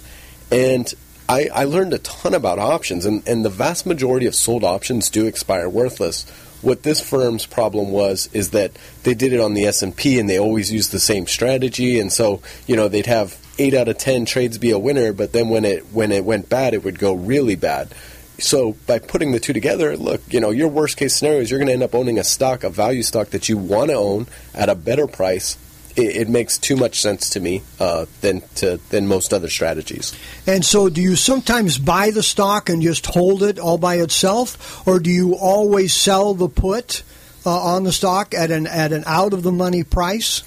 And 0.53 0.93
I, 1.31 1.49
I 1.55 1.65
learned 1.65 1.95
a 1.95 1.99
ton 1.99 2.35
about 2.35 2.59
options, 2.59 3.07
and, 3.07 3.23
and 3.25 3.45
the 3.45 3.51
vast 3.51 3.87
majority 3.87 4.27
of 4.27 4.35
sold 4.35 4.65
options 4.65 5.09
do 5.09 5.27
expire 5.27 5.69
worthless. 5.69 6.29
What 6.61 6.83
this 6.83 7.01
firm's 7.01 7.47
problem 7.47 7.93
was 7.93 8.29
is 8.33 8.51
that 8.51 8.73
they 9.05 9.15
did 9.15 9.33
it 9.33 9.39
on 9.39 9.55
the 9.55 9.65
S&P 9.67 10.19
and 10.19 10.29
they 10.29 10.41
always 10.41 10.73
used 10.73 10.91
the 10.91 10.99
same 10.99 11.29
strategy 11.29 12.01
and 12.01 12.13
so, 12.13 12.43
you 12.67 12.75
know, 12.75 12.89
they'd 12.89 13.07
have 13.07 13.39
8 13.61 13.75
out 13.75 13.87
of 13.87 13.97
10 13.97 14.25
trades 14.25 14.59
be 14.59 14.73
a 14.73 14.79
winner, 14.79 15.13
but 15.13 15.33
then 15.33 15.51
when 15.51 15.65
it 15.65 15.87
when 15.93 16.11
it 16.11 16.25
went 16.25 16.49
bad, 16.49 16.75
it 16.75 16.83
would 16.83 16.99
go 16.99 17.15
really 17.15 17.55
bad. 17.55 17.95
So 18.41 18.73
by 18.89 18.99
putting 18.99 19.31
the 19.31 19.39
two 19.39 19.53
together, 19.53 19.97
look, 19.97 20.21
you 20.33 20.41
know, 20.41 20.51
your 20.51 20.69
worst 20.69 20.97
case 20.97 21.15
scenario 21.15 21.43
is 21.43 21.51
you're 21.51 21.61
going 21.61 21.69
to 21.69 21.75
end 21.75 21.85
up 21.85 21.95
owning 21.95 22.19
a 22.19 22.25
stock, 22.25 22.65
a 22.65 22.71
value 22.71 23.05
stock 23.05 23.31
that 23.31 23.49
you 23.49 23.57
want 23.57 23.91
to 23.91 23.97
own 23.97 24.27
at 24.53 24.69
a 24.69 24.75
better 24.75 25.07
price 25.07 25.57
it, 25.97 26.17
it 26.17 26.29
makes 26.29 26.59
too 26.59 26.77
much 26.77 27.01
sense 27.01 27.31
to 27.31 27.41
me 27.41 27.63
uh, 27.79 28.07
than 28.21 28.43
to 28.57 28.79
than 28.91 29.07
most 29.07 29.33
other 29.33 29.49
strategies. 29.49 30.17
And 30.47 30.65
so, 30.65 30.89
do 30.89 31.01
you 31.01 31.17
sometimes 31.17 31.79
buy 31.79 32.11
the 32.11 32.23
stock 32.23 32.69
and 32.69 32.83
just 32.83 33.07
hold 33.07 33.43
it 33.43 33.59
all 33.59 33.79
by 33.79 33.97
itself, 33.97 34.87
or 34.87 34.99
do 34.99 35.11
you 35.11 35.35
always 35.37 35.93
sell 35.93 36.35
the 36.35 36.49
put 36.49 37.03
uh, 37.45 37.51
on 37.51 37.85
the 37.85 37.93
stock 37.93 38.35
at 38.35 38.51
an 38.51 38.67
at 38.67 38.93
an 38.93 39.05
out 39.07 39.33
of 39.33 39.43
the 39.43 39.53
money 39.53 39.85
price? 39.85 40.43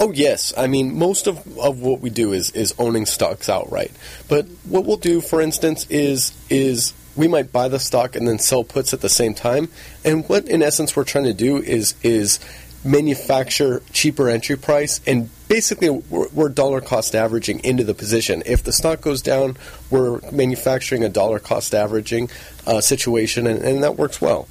Oh 0.00 0.10
yes, 0.10 0.52
I 0.56 0.66
mean 0.66 0.98
most 0.98 1.26
of, 1.26 1.58
of 1.58 1.80
what 1.80 2.00
we 2.00 2.10
do 2.10 2.32
is 2.32 2.50
is 2.50 2.74
owning 2.78 3.06
stocks 3.06 3.48
outright. 3.48 3.92
But 4.28 4.46
what 4.64 4.84
we'll 4.84 4.96
do, 4.96 5.20
for 5.20 5.40
instance, 5.40 5.86
is 5.88 6.32
is 6.50 6.92
we 7.16 7.28
might 7.28 7.52
buy 7.52 7.68
the 7.68 7.78
stock 7.78 8.16
and 8.16 8.26
then 8.26 8.38
sell 8.38 8.64
puts 8.64 8.92
at 8.92 9.00
the 9.00 9.08
same 9.08 9.34
time. 9.34 9.68
And 10.04 10.28
what 10.28 10.48
in 10.48 10.62
essence 10.62 10.96
we're 10.96 11.04
trying 11.04 11.24
to 11.24 11.34
do 11.34 11.58
is 11.58 11.94
is 12.02 12.40
manufacture 12.84 13.82
cheaper 13.92 14.28
entry 14.28 14.56
price 14.56 15.00
and 15.06 15.30
basically 15.48 15.90
we're, 15.90 16.28
we're, 16.28 16.48
dollar 16.48 16.80
cost 16.80 17.14
averaging 17.14 17.60
into 17.64 17.82
the 17.82 17.94
position. 17.94 18.42
If 18.44 18.62
the 18.62 18.72
stock 18.72 19.00
goes 19.00 19.22
down 19.22 19.56
we're 19.90 20.20
manufacturing 20.30 21.02
a 21.02 21.08
dollar 21.08 21.38
cost 21.38 21.74
averaging 21.74 22.28
uh, 22.66 22.80
situation 22.80 23.46
and, 23.46 23.62
and 23.64 23.82
that 23.82 23.96
works 23.96 24.20
well. 24.20 24.48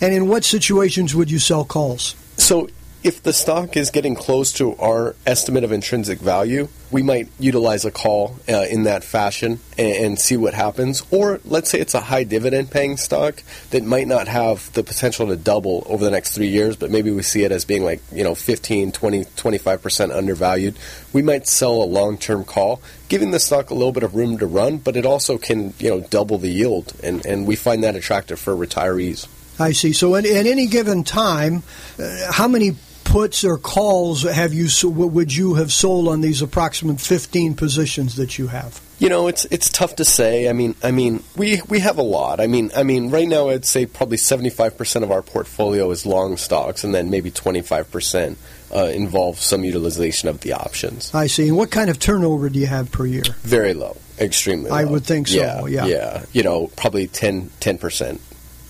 And 0.00 0.14
in 0.14 0.28
what 0.28 0.44
situations 0.44 1.14
would 1.14 1.30
you 1.30 1.38
sell 1.38 1.64
calls? 1.64 2.14
So 2.36 2.68
if 3.04 3.22
the 3.22 3.32
stock 3.32 3.76
is 3.76 3.90
getting 3.90 4.16
close 4.16 4.52
to 4.54 4.74
our 4.76 5.14
estimate 5.24 5.62
of 5.62 5.70
intrinsic 5.70 6.18
value, 6.18 6.68
we 6.90 7.02
might 7.02 7.28
utilize 7.38 7.84
a 7.84 7.90
call 7.90 8.36
uh, 8.48 8.64
in 8.68 8.84
that 8.84 9.04
fashion 9.04 9.60
and, 9.76 9.96
and, 9.96 10.18
see 10.18 10.36
what 10.36 10.54
happens. 10.54 11.04
Or 11.12 11.40
let's 11.44 11.70
say 11.70 11.78
it's 11.78 11.94
a 11.94 12.00
high 12.00 12.24
dividend 12.24 12.70
paying 12.70 12.96
stock 12.96 13.42
that 13.70 13.84
might 13.84 14.08
not 14.08 14.26
have 14.26 14.72
the 14.72 14.82
potential 14.82 15.28
to 15.28 15.36
double 15.36 15.84
over 15.86 16.04
the 16.04 16.10
next 16.10 16.34
three 16.34 16.48
years, 16.48 16.76
but 16.76 16.90
maybe 16.90 17.10
we 17.10 17.22
see 17.22 17.44
it 17.44 17.52
as 17.52 17.64
being 17.64 17.84
like, 17.84 18.02
you 18.12 18.24
know, 18.24 18.34
15, 18.34 18.90
20, 18.90 19.24
25% 19.24 20.16
undervalued. 20.16 20.76
We 21.12 21.22
might 21.22 21.46
sell 21.46 21.82
a 21.82 21.84
long 21.84 22.18
term 22.18 22.44
call, 22.44 22.82
giving 23.08 23.30
the 23.30 23.40
stock 23.40 23.70
a 23.70 23.74
little 23.74 23.92
bit 23.92 24.02
of 24.02 24.16
room 24.16 24.38
to 24.38 24.46
run, 24.46 24.78
but 24.78 24.96
it 24.96 25.06
also 25.06 25.38
can, 25.38 25.72
you 25.78 25.90
know, 25.90 26.00
double 26.00 26.38
the 26.38 26.50
yield. 26.50 26.94
And, 27.02 27.24
and 27.24 27.46
we 27.46 27.54
find 27.54 27.84
that 27.84 27.94
attractive 27.94 28.40
for 28.40 28.56
retirees. 28.56 29.28
I 29.60 29.72
see. 29.72 29.92
So 29.92 30.14
at, 30.14 30.24
at 30.24 30.46
any 30.46 30.66
given 30.66 31.04
time, 31.04 31.62
uh, 31.98 32.32
how 32.32 32.48
many 32.48 32.76
puts 33.08 33.44
or 33.44 33.58
calls 33.58 34.22
have 34.22 34.52
you 34.52 34.68
would 34.84 35.34
you 35.34 35.54
have 35.54 35.72
sold 35.72 36.08
on 36.08 36.20
these 36.20 36.42
approximate 36.42 37.00
15 37.00 37.54
positions 37.54 38.16
that 38.16 38.38
you 38.38 38.48
have? 38.48 38.80
You 38.98 39.08
know, 39.08 39.28
it's 39.28 39.44
it's 39.46 39.70
tough 39.70 39.96
to 39.96 40.04
say. 40.04 40.48
I 40.48 40.52
mean, 40.52 40.74
I 40.82 40.90
mean, 40.90 41.22
we 41.36 41.62
we 41.68 41.78
have 41.80 41.98
a 41.98 42.02
lot. 42.02 42.40
I 42.40 42.48
mean, 42.48 42.70
I 42.76 42.82
mean, 42.82 43.10
right 43.10 43.28
now 43.28 43.48
I'd 43.48 43.64
say 43.64 43.86
probably 43.86 44.16
75% 44.16 45.02
of 45.02 45.12
our 45.12 45.22
portfolio 45.22 45.90
is 45.90 46.04
long 46.04 46.36
stocks 46.36 46.82
and 46.82 46.92
then 46.94 47.08
maybe 47.08 47.30
25% 47.30 48.36
uh, 48.74 48.84
involves 48.86 49.40
some 49.40 49.64
utilization 49.64 50.28
of 50.28 50.40
the 50.40 50.52
options. 50.52 51.14
I 51.14 51.28
see. 51.28 51.48
And 51.48 51.56
what 51.56 51.70
kind 51.70 51.90
of 51.90 51.98
turnover 51.98 52.48
do 52.48 52.58
you 52.58 52.66
have 52.66 52.90
per 52.90 53.06
year? 53.06 53.22
Very 53.42 53.72
low. 53.72 53.96
Extremely 54.18 54.70
low. 54.70 54.76
I 54.76 54.84
would 54.84 55.06
think 55.06 55.28
so. 55.28 55.66
Yeah. 55.66 55.66
Yeah. 55.66 55.86
yeah. 55.86 56.24
You 56.32 56.42
know, 56.42 56.66
probably 56.76 57.06
10 57.06 57.50
10%. 57.60 58.18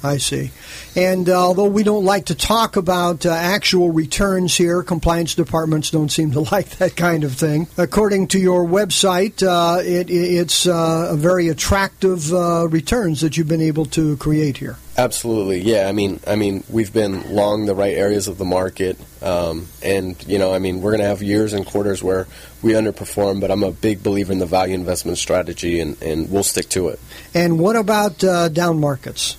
I 0.02 0.18
see. 0.18 0.52
And 0.94 1.28
uh, 1.28 1.46
although 1.46 1.66
we 1.66 1.82
don't 1.82 2.04
like 2.04 2.26
to 2.26 2.34
talk 2.34 2.76
about 2.76 3.26
uh, 3.26 3.30
actual 3.30 3.90
returns 3.90 4.56
here, 4.56 4.82
compliance 4.82 5.34
departments 5.34 5.90
don't 5.90 6.10
seem 6.10 6.30
to 6.32 6.40
like 6.52 6.70
that 6.78 6.96
kind 6.96 7.24
of 7.24 7.34
thing. 7.34 7.66
According 7.76 8.28
to 8.28 8.38
your 8.38 8.64
website, 8.64 9.42
uh, 9.42 9.80
it, 9.80 10.08
it's 10.10 10.66
uh, 10.66 11.08
a 11.10 11.16
very 11.16 11.48
attractive 11.48 12.32
uh, 12.32 12.68
returns 12.68 13.20
that 13.22 13.36
you've 13.36 13.48
been 13.48 13.60
able 13.60 13.86
to 13.86 14.16
create 14.18 14.58
here. 14.58 14.76
Absolutely, 14.96 15.60
yeah. 15.60 15.88
I 15.88 15.92
mean, 15.92 16.18
I 16.26 16.34
mean, 16.34 16.64
we've 16.68 16.92
been 16.92 17.32
long 17.32 17.66
the 17.66 17.74
right 17.74 17.96
areas 17.96 18.26
of 18.26 18.36
the 18.36 18.44
market, 18.44 18.98
um, 19.22 19.68
and 19.80 20.20
you 20.26 20.40
know, 20.40 20.52
I 20.52 20.58
mean, 20.58 20.80
we're 20.80 20.90
going 20.90 21.02
to 21.02 21.06
have 21.06 21.22
years 21.22 21.52
and 21.52 21.64
quarters 21.64 22.02
where 22.02 22.26
we 22.62 22.72
underperform, 22.72 23.40
but 23.40 23.52
I'm 23.52 23.62
a 23.62 23.70
big 23.70 24.02
believer 24.02 24.32
in 24.32 24.40
the 24.40 24.46
value 24.46 24.74
investment 24.74 25.18
strategy, 25.18 25.78
and, 25.78 26.00
and 26.02 26.28
we'll 26.32 26.42
stick 26.42 26.68
to 26.70 26.88
it. 26.88 26.98
And 27.32 27.60
what 27.60 27.76
about 27.76 28.24
uh, 28.24 28.48
down 28.48 28.80
markets? 28.80 29.36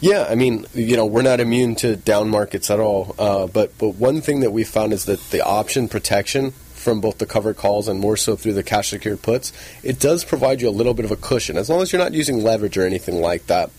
Yeah, 0.00 0.26
I 0.28 0.36
mean, 0.36 0.64
you 0.74 0.96
know, 0.96 1.06
we're 1.06 1.22
not 1.22 1.40
immune 1.40 1.74
to 1.76 1.96
down 1.96 2.28
markets 2.28 2.70
at 2.70 2.78
all. 2.78 3.14
Uh, 3.18 3.46
but 3.46 3.76
but 3.78 3.96
one 3.96 4.20
thing 4.20 4.40
that 4.40 4.50
we 4.50 4.64
found 4.64 4.92
is 4.92 5.06
that 5.06 5.20
the 5.30 5.44
option 5.44 5.88
protection 5.88 6.52
from 6.74 7.00
both 7.00 7.18
the 7.18 7.26
covered 7.26 7.56
calls 7.56 7.88
and 7.88 7.98
more 7.98 8.16
so 8.16 8.36
through 8.36 8.52
the 8.52 8.62
cash 8.62 8.90
secured 8.90 9.20
puts, 9.20 9.52
it 9.82 9.98
does 9.98 10.24
provide 10.24 10.60
you 10.60 10.68
a 10.68 10.70
little 10.70 10.94
bit 10.94 11.04
of 11.04 11.10
a 11.10 11.16
cushion 11.16 11.56
as 11.56 11.68
long 11.68 11.82
as 11.82 11.92
you're 11.92 12.00
not 12.00 12.14
using 12.14 12.42
leverage 12.42 12.78
or 12.78 12.86
anything 12.86 13.20
like 13.20 13.46
that. 13.48 13.70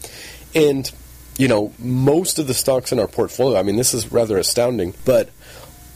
And 0.53 0.91
you 1.37 1.47
know, 1.47 1.71
most 1.79 2.37
of 2.37 2.47
the 2.47 2.53
stocks 2.53 2.91
in 2.91 2.99
our 2.99 3.07
portfolio, 3.07 3.57
I 3.57 3.63
mean, 3.63 3.77
this 3.77 3.93
is 3.93 4.11
rather 4.11 4.37
astounding, 4.37 4.93
but 5.05 5.29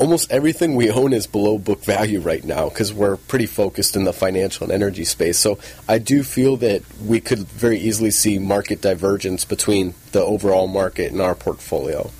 almost 0.03 0.29
everything 0.33 0.75
we 0.75 0.91
own 0.91 1.13
is 1.13 1.27
below 1.27 1.57
book 1.57 1.81
value 1.85 2.19
right 2.19 2.43
now 2.43 2.67
because 2.67 2.93
we're 2.93 3.15
pretty 3.15 3.45
focused 3.45 3.95
in 3.95 4.03
the 4.03 4.11
financial 4.11 4.65
and 4.65 4.73
energy 4.73 5.05
space. 5.05 5.39
So 5.39 5.59
I 5.87 5.97
do 5.97 6.23
feel 6.23 6.57
that 6.57 6.83
we 6.99 7.21
could 7.21 7.39
very 7.39 7.79
easily 7.79 8.11
see 8.11 8.37
market 8.37 8.81
divergence 8.81 9.45
between 9.45 9.93
the 10.11 10.21
overall 10.21 10.67
market 10.67 11.13
and 11.13 11.21
our 11.21 11.35
portfolio. 11.35 12.11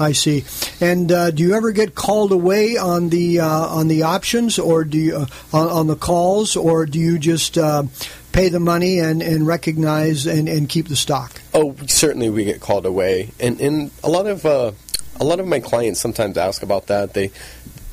I 0.00 0.12
see. 0.12 0.44
And 0.80 1.12
uh, 1.12 1.30
do 1.30 1.42
you 1.42 1.54
ever 1.54 1.72
get 1.72 1.94
called 1.94 2.32
away 2.32 2.78
on 2.78 3.10
the 3.10 3.40
uh, 3.40 3.48
on 3.48 3.88
the 3.88 4.04
options, 4.04 4.58
or 4.58 4.84
do 4.84 4.98
you 4.98 5.16
uh, 5.16 5.26
on, 5.52 5.68
on, 5.68 5.86
the 5.86 5.96
calls, 5.96 6.56
or 6.56 6.84
do 6.86 6.98
you 6.98 7.18
just 7.18 7.56
uh, 7.56 7.84
pay 8.32 8.50
the 8.50 8.60
money 8.60 8.98
and, 8.98 9.22
and 9.22 9.46
recognize 9.46 10.26
and, 10.26 10.48
and 10.48 10.68
keep 10.68 10.88
the 10.88 10.96
stock? 10.96 11.40
Oh, 11.54 11.74
certainly 11.86 12.28
we 12.28 12.44
get 12.44 12.60
called 12.60 12.84
away, 12.84 13.30
and 13.40 13.58
and 13.58 13.90
a 14.04 14.10
lot 14.10 14.26
of 14.26 14.44
uh, 14.44 14.72
a 15.20 15.24
lot 15.24 15.40
of 15.40 15.46
my 15.46 15.60
clients 15.60 16.00
sometimes 16.00 16.36
ask 16.36 16.62
about 16.62 16.88
that. 16.88 17.14
They, 17.14 17.30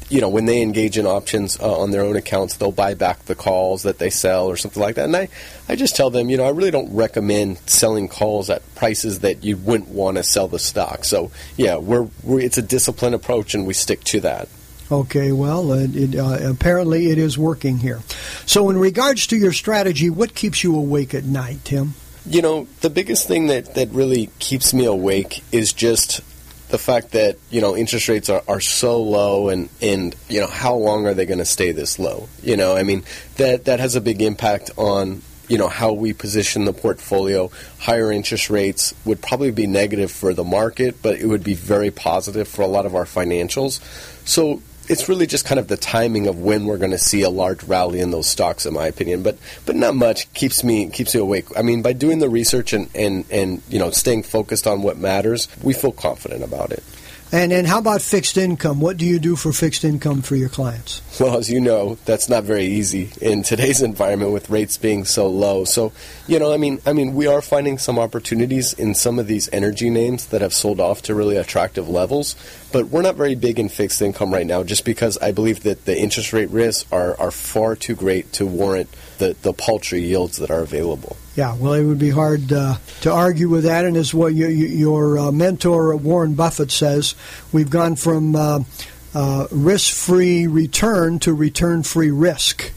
you 0.10 0.22
know, 0.22 0.30
when 0.30 0.46
they 0.46 0.62
engage 0.62 0.98
in 0.98 1.08
options 1.08 1.60
uh, 1.60 1.80
on 1.80 1.92
their 1.92 2.02
own 2.02 2.16
accounts, 2.16 2.58
they'll 2.58 2.72
buy 2.72 2.94
back 2.94 3.26
the 3.26 3.36
calls 3.36 3.84
that 3.84 3.98
they 3.98 4.10
sell 4.10 4.48
or 4.48 4.58
something 4.58 4.82
like 4.82 4.96
that. 4.96 5.06
And 5.06 5.16
I, 5.16 5.30
I 5.68 5.76
just 5.76 5.96
tell 5.96 6.10
them, 6.10 6.30
you 6.30 6.38
know, 6.38 6.46
I 6.46 6.50
really 6.50 6.72
don't 6.72 6.94
recommend 6.94 7.58
selling 7.68 8.08
calls 8.08 8.50
at 8.50 8.62
prices 8.76 9.20
that 9.20 9.44
you 9.44 9.58
wouldn't 9.58 9.90
want 9.90 10.18
to 10.18 10.24
sell 10.24 10.48
the 10.48 10.60
stock. 10.60 11.04
So, 11.06 11.32
yeah, 11.58 11.78
we're, 11.78 12.08
we're 12.22 12.42
it's 12.42 12.58
a 12.58 12.62
disciplined 12.62 13.16
approach, 13.16 13.56
and 13.56 13.66
we 13.66 13.74
stick 13.74 14.04
to 14.06 14.20
that. 14.22 14.50
Okay, 14.92 15.32
well, 15.32 15.72
it, 15.72 15.96
it, 15.96 16.16
uh, 16.16 16.38
apparently 16.50 17.10
it 17.10 17.18
is 17.18 17.38
working 17.38 17.78
here. 17.78 18.02
So, 18.46 18.70
in 18.70 18.78
regards 18.78 19.26
to 19.28 19.38
your 19.38 19.54
strategy, 19.54 20.10
what 20.10 20.36
keeps 20.36 20.64
you 20.64 20.76
awake 20.76 21.16
at 21.16 21.24
night, 21.24 21.64
Tim? 21.64 21.96
You 22.26 22.42
know, 22.42 22.68
the 22.82 22.90
biggest 22.90 23.28
thing 23.28 23.48
that, 23.48 23.74
that 23.76 23.90
really 23.90 24.30
keeps 24.40 24.74
me 24.74 24.86
awake 24.86 25.44
is 25.52 25.74
just 25.74 26.22
the 26.74 26.80
fact 26.80 27.12
that 27.12 27.38
you 27.52 27.62
know 27.62 27.78
interest 27.78 28.10
rates 28.10 28.30
are, 28.32 28.42
are 28.48 28.60
so 28.60 29.00
low 29.00 29.50
and 29.50 29.70
and 29.80 30.16
you 30.28 30.40
know 30.42 30.48
how 30.48 30.74
long 30.74 31.06
are 31.06 31.14
they 31.14 31.28
going 31.28 31.38
to 31.38 31.46
stay 31.46 31.72
this 31.72 32.00
low? 32.00 32.28
You 32.42 32.58
know 32.58 32.76
i 32.76 32.82
mean 32.82 33.04
that 33.36 33.66
that 33.66 33.80
has 33.80 33.96
a 33.96 34.02
big 34.02 34.24
impact 34.24 34.72
on 34.76 35.22
you 35.48 35.60
know 35.60 35.68
how 35.68 35.94
we 35.94 36.14
position 36.14 36.66
the 36.66 36.74
portfolio. 36.74 37.52
Higher 37.78 38.12
interest 38.12 38.50
rates 38.50 38.96
would 39.06 39.22
probably 39.22 39.52
be 39.52 39.68
negative 39.68 40.12
for 40.12 40.34
the 40.34 40.44
market 40.44 41.00
but 41.04 41.20
it 41.20 41.28
would 41.28 41.44
be 41.44 41.54
very 41.54 41.92
positive 41.92 42.48
for 42.48 42.64
a 42.64 42.68
lot 42.68 42.88
of 42.88 42.96
our 42.96 43.06
financials. 43.06 43.80
So 44.28 44.64
it's 44.90 45.10
really 45.10 45.28
just 45.28 45.46
kind 45.46 45.60
of 45.60 45.68
the 45.68 45.78
timing 45.78 46.28
of 46.28 46.40
when 46.40 46.66
we're 46.66 46.78
going 46.78 46.92
to 46.92 46.98
see 46.98 47.22
a 47.22 47.30
large 47.30 47.64
rally 47.64 48.00
in 48.00 48.12
those 48.12 48.28
stocks, 48.28 48.66
in 48.66 48.74
my 48.74 48.88
opinion. 48.88 49.24
But 49.24 49.38
but 49.66 49.76
not 49.76 49.96
much 49.96 50.32
keeps 50.34 50.64
me 50.64 50.90
keeps 50.90 51.14
me 51.14 51.22
awake. 51.22 51.46
I 51.58 51.62
mean, 51.62 51.82
by 51.82 51.94
doing 51.94 52.20
the 52.20 52.30
research 52.30 52.74
and 52.74 52.90
and 52.96 53.26
and 53.32 53.62
you 53.70 53.80
know 53.80 53.92
staying 53.92 54.24
focused 54.24 54.68
on 54.68 54.82
what 54.82 54.98
matters, 54.98 55.48
we 55.64 55.74
feel 55.74 55.92
confident 55.92 56.44
about 56.44 56.72
it. 56.72 56.84
And 57.34 57.52
then 57.52 57.66
how 57.66 57.80
about 57.80 58.04
fixed 58.04 58.38
income? 58.38 58.80
What 58.80 58.98
do 58.98 59.08
you 59.08 59.18
do 59.18 59.36
for 59.36 59.52
fixed 59.52 59.84
income 59.84 60.22
for 60.22 60.36
your 60.36 60.50
clients? 60.50 61.02
Well, 61.20 61.36
as 61.36 61.50
you 61.50 61.60
know, 61.60 61.98
that's 62.06 62.30
not 62.30 62.44
very 62.44 62.66
easy 62.66 63.10
in 63.20 63.42
today's 63.42 63.82
environment 63.92 64.34
with 64.34 64.52
rates 64.52 64.78
being 64.78 65.04
so 65.04 65.28
low. 65.28 65.66
So, 65.66 65.94
you 66.28 66.38
know, 66.38 66.54
I 66.54 66.58
mean, 66.58 66.80
I 66.86 66.94
mean, 66.94 67.16
we 67.16 67.26
are 67.26 67.42
finding 67.42 67.80
some 67.80 67.98
opportunities 67.98 68.74
in 68.74 68.94
some 68.94 69.18
of 69.18 69.26
these 69.26 69.50
energy 69.52 69.90
names 69.90 70.28
that 70.28 70.42
have 70.42 70.54
sold 70.54 70.80
off 70.80 71.02
to 71.04 71.16
really 71.16 71.36
attractive 71.36 71.90
levels. 71.90 72.36
But 72.72 72.90
we're 72.90 73.02
not 73.02 73.16
very 73.16 73.34
big 73.34 73.58
in 73.58 73.68
fixed 73.68 74.04
income 74.04 74.32
right 74.32 74.46
now, 74.46 74.62
just 74.62 74.86
because 74.86 75.18
I 75.18 75.32
believe 75.32 75.64
that 75.64 75.86
the 75.86 76.00
interest 76.00 76.34
rate 76.34 76.52
risks 76.52 76.86
are, 76.92 77.20
are 77.20 77.32
far 77.32 77.76
too 77.76 77.96
great 77.96 78.32
to 78.34 78.46
warrant 78.46 78.96
the, 79.18 79.36
the 79.42 79.54
paltry 79.54 80.02
yields 80.02 80.38
that 80.38 80.52
are 80.52 80.62
available. 80.62 81.18
Yeah, 81.36 81.56
well, 81.56 81.74
it 81.74 81.84
would 81.84 82.00
be 82.00 82.12
hard 82.12 82.54
uh, 82.54 82.78
to 83.02 83.12
argue 83.12 83.50
with 83.50 83.64
that. 83.64 83.86
And 83.86 83.98
as 83.98 84.14
what 84.14 84.36
you, 84.36 84.48
you, 84.48 84.68
your 84.68 85.18
uh, 85.18 85.32
mentor 85.32 85.96
Warren 85.96 86.36
Buffett 86.36 86.72
says, 86.72 87.16
we've 87.52 87.70
gone 87.70 87.96
from 87.96 88.36
uh, 88.36 88.60
uh 89.16 89.48
risk-free 89.52 90.48
return 90.48 91.20
to 91.20 91.34
return-free 91.34 92.10
risk 92.12 92.72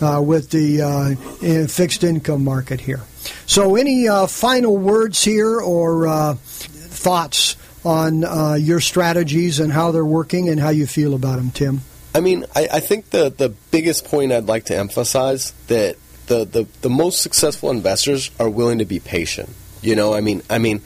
uh, 0.00 0.22
with 0.24 0.50
the 0.50 0.82
uh, 0.82 1.66
fixed 1.66 2.04
income 2.04 2.44
market 2.44 2.80
here. 2.80 3.00
So, 3.46 3.76
any 3.76 4.06
final 4.28 4.76
words 4.76 5.22
here 5.22 5.60
or 5.60 6.34
thoughts 6.34 7.56
on 7.84 8.60
your 8.60 8.80
strategies 8.80 9.60
and 9.60 9.72
how 9.72 9.90
they're 9.90 10.04
working 10.04 10.48
and 10.48 10.60
how 10.60 10.70
you 10.70 10.86
feel 10.86 11.14
about 11.14 11.36
them, 11.36 11.50
Tim? 11.50 11.80
I 12.14 12.20
mean, 12.20 12.44
I, 12.54 12.68
I 12.74 12.80
think 12.80 13.10
the 13.10 13.30
the 13.30 13.50
biggest 13.70 14.04
point 14.04 14.32
I'd 14.32 14.46
like 14.46 14.66
to 14.66 14.76
emphasize 14.76 15.52
that 15.68 15.96
the, 16.30 16.44
the, 16.44 16.68
the 16.82 16.88
most 16.88 17.22
successful 17.22 17.70
investors 17.70 18.30
are 18.38 18.48
willing 18.48 18.78
to 18.78 18.84
be 18.84 19.00
patient. 19.00 19.50
You 19.82 19.96
know, 19.96 20.14
I 20.14 20.20
mean, 20.20 20.42
I 20.48 20.58
mean, 20.58 20.80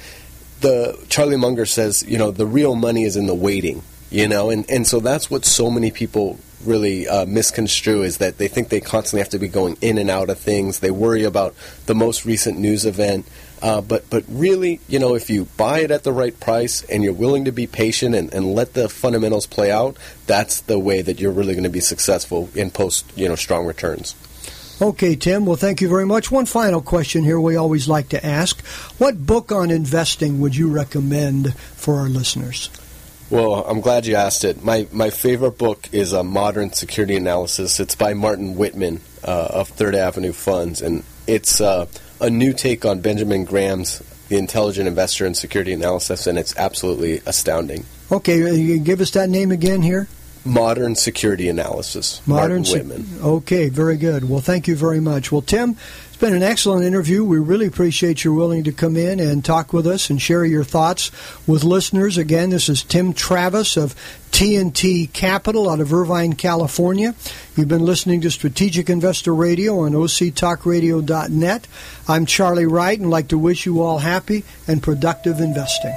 the 0.60 0.98
Charlie 1.10 1.36
Munger 1.36 1.66
says, 1.66 2.02
you 2.08 2.16
know, 2.16 2.30
the 2.30 2.46
real 2.46 2.74
money 2.74 3.04
is 3.04 3.14
in 3.14 3.26
the 3.26 3.34
waiting. 3.34 3.82
You 4.10 4.28
know, 4.28 4.48
and, 4.48 4.68
and 4.70 4.86
so 4.86 5.00
that's 5.00 5.28
what 5.28 5.44
so 5.44 5.70
many 5.70 5.90
people 5.90 6.38
really 6.64 7.08
uh, 7.08 7.26
misconstrue 7.26 8.02
is 8.02 8.18
that 8.18 8.38
they 8.38 8.46
think 8.48 8.68
they 8.68 8.80
constantly 8.80 9.20
have 9.20 9.30
to 9.30 9.40
be 9.40 9.48
going 9.48 9.76
in 9.80 9.98
and 9.98 10.08
out 10.08 10.30
of 10.30 10.38
things. 10.38 10.80
They 10.80 10.92
worry 10.92 11.24
about 11.24 11.54
the 11.86 11.96
most 11.96 12.24
recent 12.24 12.58
news 12.58 12.86
event. 12.86 13.26
Uh, 13.60 13.80
but 13.80 14.08
but 14.08 14.24
really, 14.28 14.80
you 14.88 14.98
know, 14.98 15.14
if 15.14 15.28
you 15.28 15.46
buy 15.56 15.80
it 15.80 15.90
at 15.90 16.04
the 16.04 16.12
right 16.12 16.38
price 16.38 16.84
and 16.84 17.02
you're 17.02 17.12
willing 17.12 17.44
to 17.46 17.52
be 17.52 17.66
patient 17.66 18.14
and, 18.14 18.32
and 18.32 18.54
let 18.54 18.74
the 18.74 18.88
fundamentals 18.88 19.46
play 19.46 19.70
out, 19.70 19.96
that's 20.26 20.60
the 20.62 20.78
way 20.78 21.02
that 21.02 21.20
you're 21.20 21.32
really 21.32 21.54
going 21.54 21.64
to 21.64 21.70
be 21.70 21.80
successful 21.80 22.48
in 22.54 22.70
post 22.70 23.04
you 23.16 23.28
know 23.28 23.34
strong 23.34 23.66
returns. 23.66 24.14
Okay, 24.82 25.14
Tim. 25.14 25.46
Well, 25.46 25.56
thank 25.56 25.80
you 25.80 25.88
very 25.88 26.04
much. 26.04 26.30
One 26.30 26.46
final 26.46 26.82
question 26.82 27.22
here 27.22 27.40
we 27.40 27.56
always 27.56 27.88
like 27.88 28.08
to 28.08 28.24
ask. 28.24 28.64
What 28.98 29.24
book 29.24 29.52
on 29.52 29.70
investing 29.70 30.40
would 30.40 30.56
you 30.56 30.68
recommend 30.68 31.54
for 31.54 31.96
our 31.96 32.08
listeners? 32.08 32.70
Well, 33.30 33.64
I'm 33.66 33.80
glad 33.80 34.04
you 34.04 34.16
asked 34.16 34.44
it. 34.44 34.62
My, 34.62 34.86
my 34.92 35.10
favorite 35.10 35.58
book 35.58 35.88
is 35.92 36.12
a 36.12 36.22
Modern 36.22 36.72
Security 36.72 37.16
Analysis. 37.16 37.80
It's 37.80 37.94
by 37.94 38.14
Martin 38.14 38.56
Whitman 38.56 39.00
uh, 39.22 39.48
of 39.50 39.68
Third 39.68 39.94
Avenue 39.94 40.32
Funds, 40.32 40.82
and 40.82 41.04
it's 41.26 41.60
uh, 41.60 41.86
a 42.20 42.28
new 42.28 42.52
take 42.52 42.84
on 42.84 43.00
Benjamin 43.00 43.44
Graham's 43.44 44.00
The 44.28 44.36
Intelligent 44.36 44.88
Investor 44.88 45.24
and 45.24 45.36
Security 45.36 45.72
Analysis, 45.72 46.26
and 46.26 46.38
it's 46.38 46.56
absolutely 46.56 47.22
astounding. 47.26 47.84
Okay, 48.12 48.78
give 48.78 49.00
us 49.00 49.12
that 49.12 49.30
name 49.30 49.50
again 49.50 49.82
here. 49.82 50.08
Modern 50.44 50.94
Security 50.94 51.48
Analysis. 51.48 52.20
Martin 52.26 52.64
Whitman. 52.64 53.06
Okay, 53.22 53.68
very 53.68 53.96
good. 53.96 54.28
Well, 54.28 54.40
thank 54.40 54.68
you 54.68 54.76
very 54.76 55.00
much. 55.00 55.32
Well, 55.32 55.42
Tim, 55.42 55.76
it's 56.08 56.16
been 56.16 56.34
an 56.34 56.42
excellent 56.42 56.84
interview. 56.84 57.24
We 57.24 57.38
really 57.38 57.66
appreciate 57.66 58.24
your 58.24 58.34
willing 58.34 58.64
to 58.64 58.72
come 58.72 58.96
in 58.96 59.20
and 59.20 59.44
talk 59.44 59.72
with 59.72 59.86
us 59.86 60.10
and 60.10 60.20
share 60.20 60.44
your 60.44 60.64
thoughts 60.64 61.10
with 61.46 61.64
listeners. 61.64 62.18
Again, 62.18 62.50
this 62.50 62.68
is 62.68 62.82
Tim 62.82 63.14
Travis 63.14 63.76
of 63.76 63.94
TNT 64.30 65.12
Capital 65.12 65.70
out 65.70 65.80
of 65.80 65.92
Irvine, 65.92 66.34
California. 66.34 67.14
You've 67.56 67.68
been 67.68 67.84
listening 67.84 68.20
to 68.20 68.30
Strategic 68.30 68.90
Investor 68.90 69.34
Radio 69.34 69.80
on 69.80 69.92
OCTalkRadio.net. 69.92 71.66
I'm 72.06 72.26
Charlie 72.26 72.66
Wright 72.66 72.98
and 72.98 73.10
like 73.10 73.28
to 73.28 73.38
wish 73.38 73.64
you 73.64 73.80
all 73.80 73.98
happy 73.98 74.44
and 74.68 74.82
productive 74.82 75.40
investing. 75.40 75.96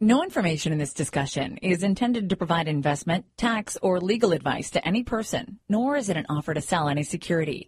No 0.00 0.22
information 0.22 0.70
in 0.70 0.78
this 0.78 0.94
discussion 0.94 1.56
is 1.56 1.82
intended 1.82 2.30
to 2.30 2.36
provide 2.36 2.68
investment, 2.68 3.24
tax, 3.36 3.76
or 3.82 4.00
legal 4.00 4.30
advice 4.30 4.70
to 4.70 4.86
any 4.86 5.02
person, 5.02 5.58
nor 5.68 5.96
is 5.96 6.08
it 6.08 6.16
an 6.16 6.26
offer 6.28 6.54
to 6.54 6.60
sell 6.60 6.88
any 6.88 7.02
security. 7.02 7.66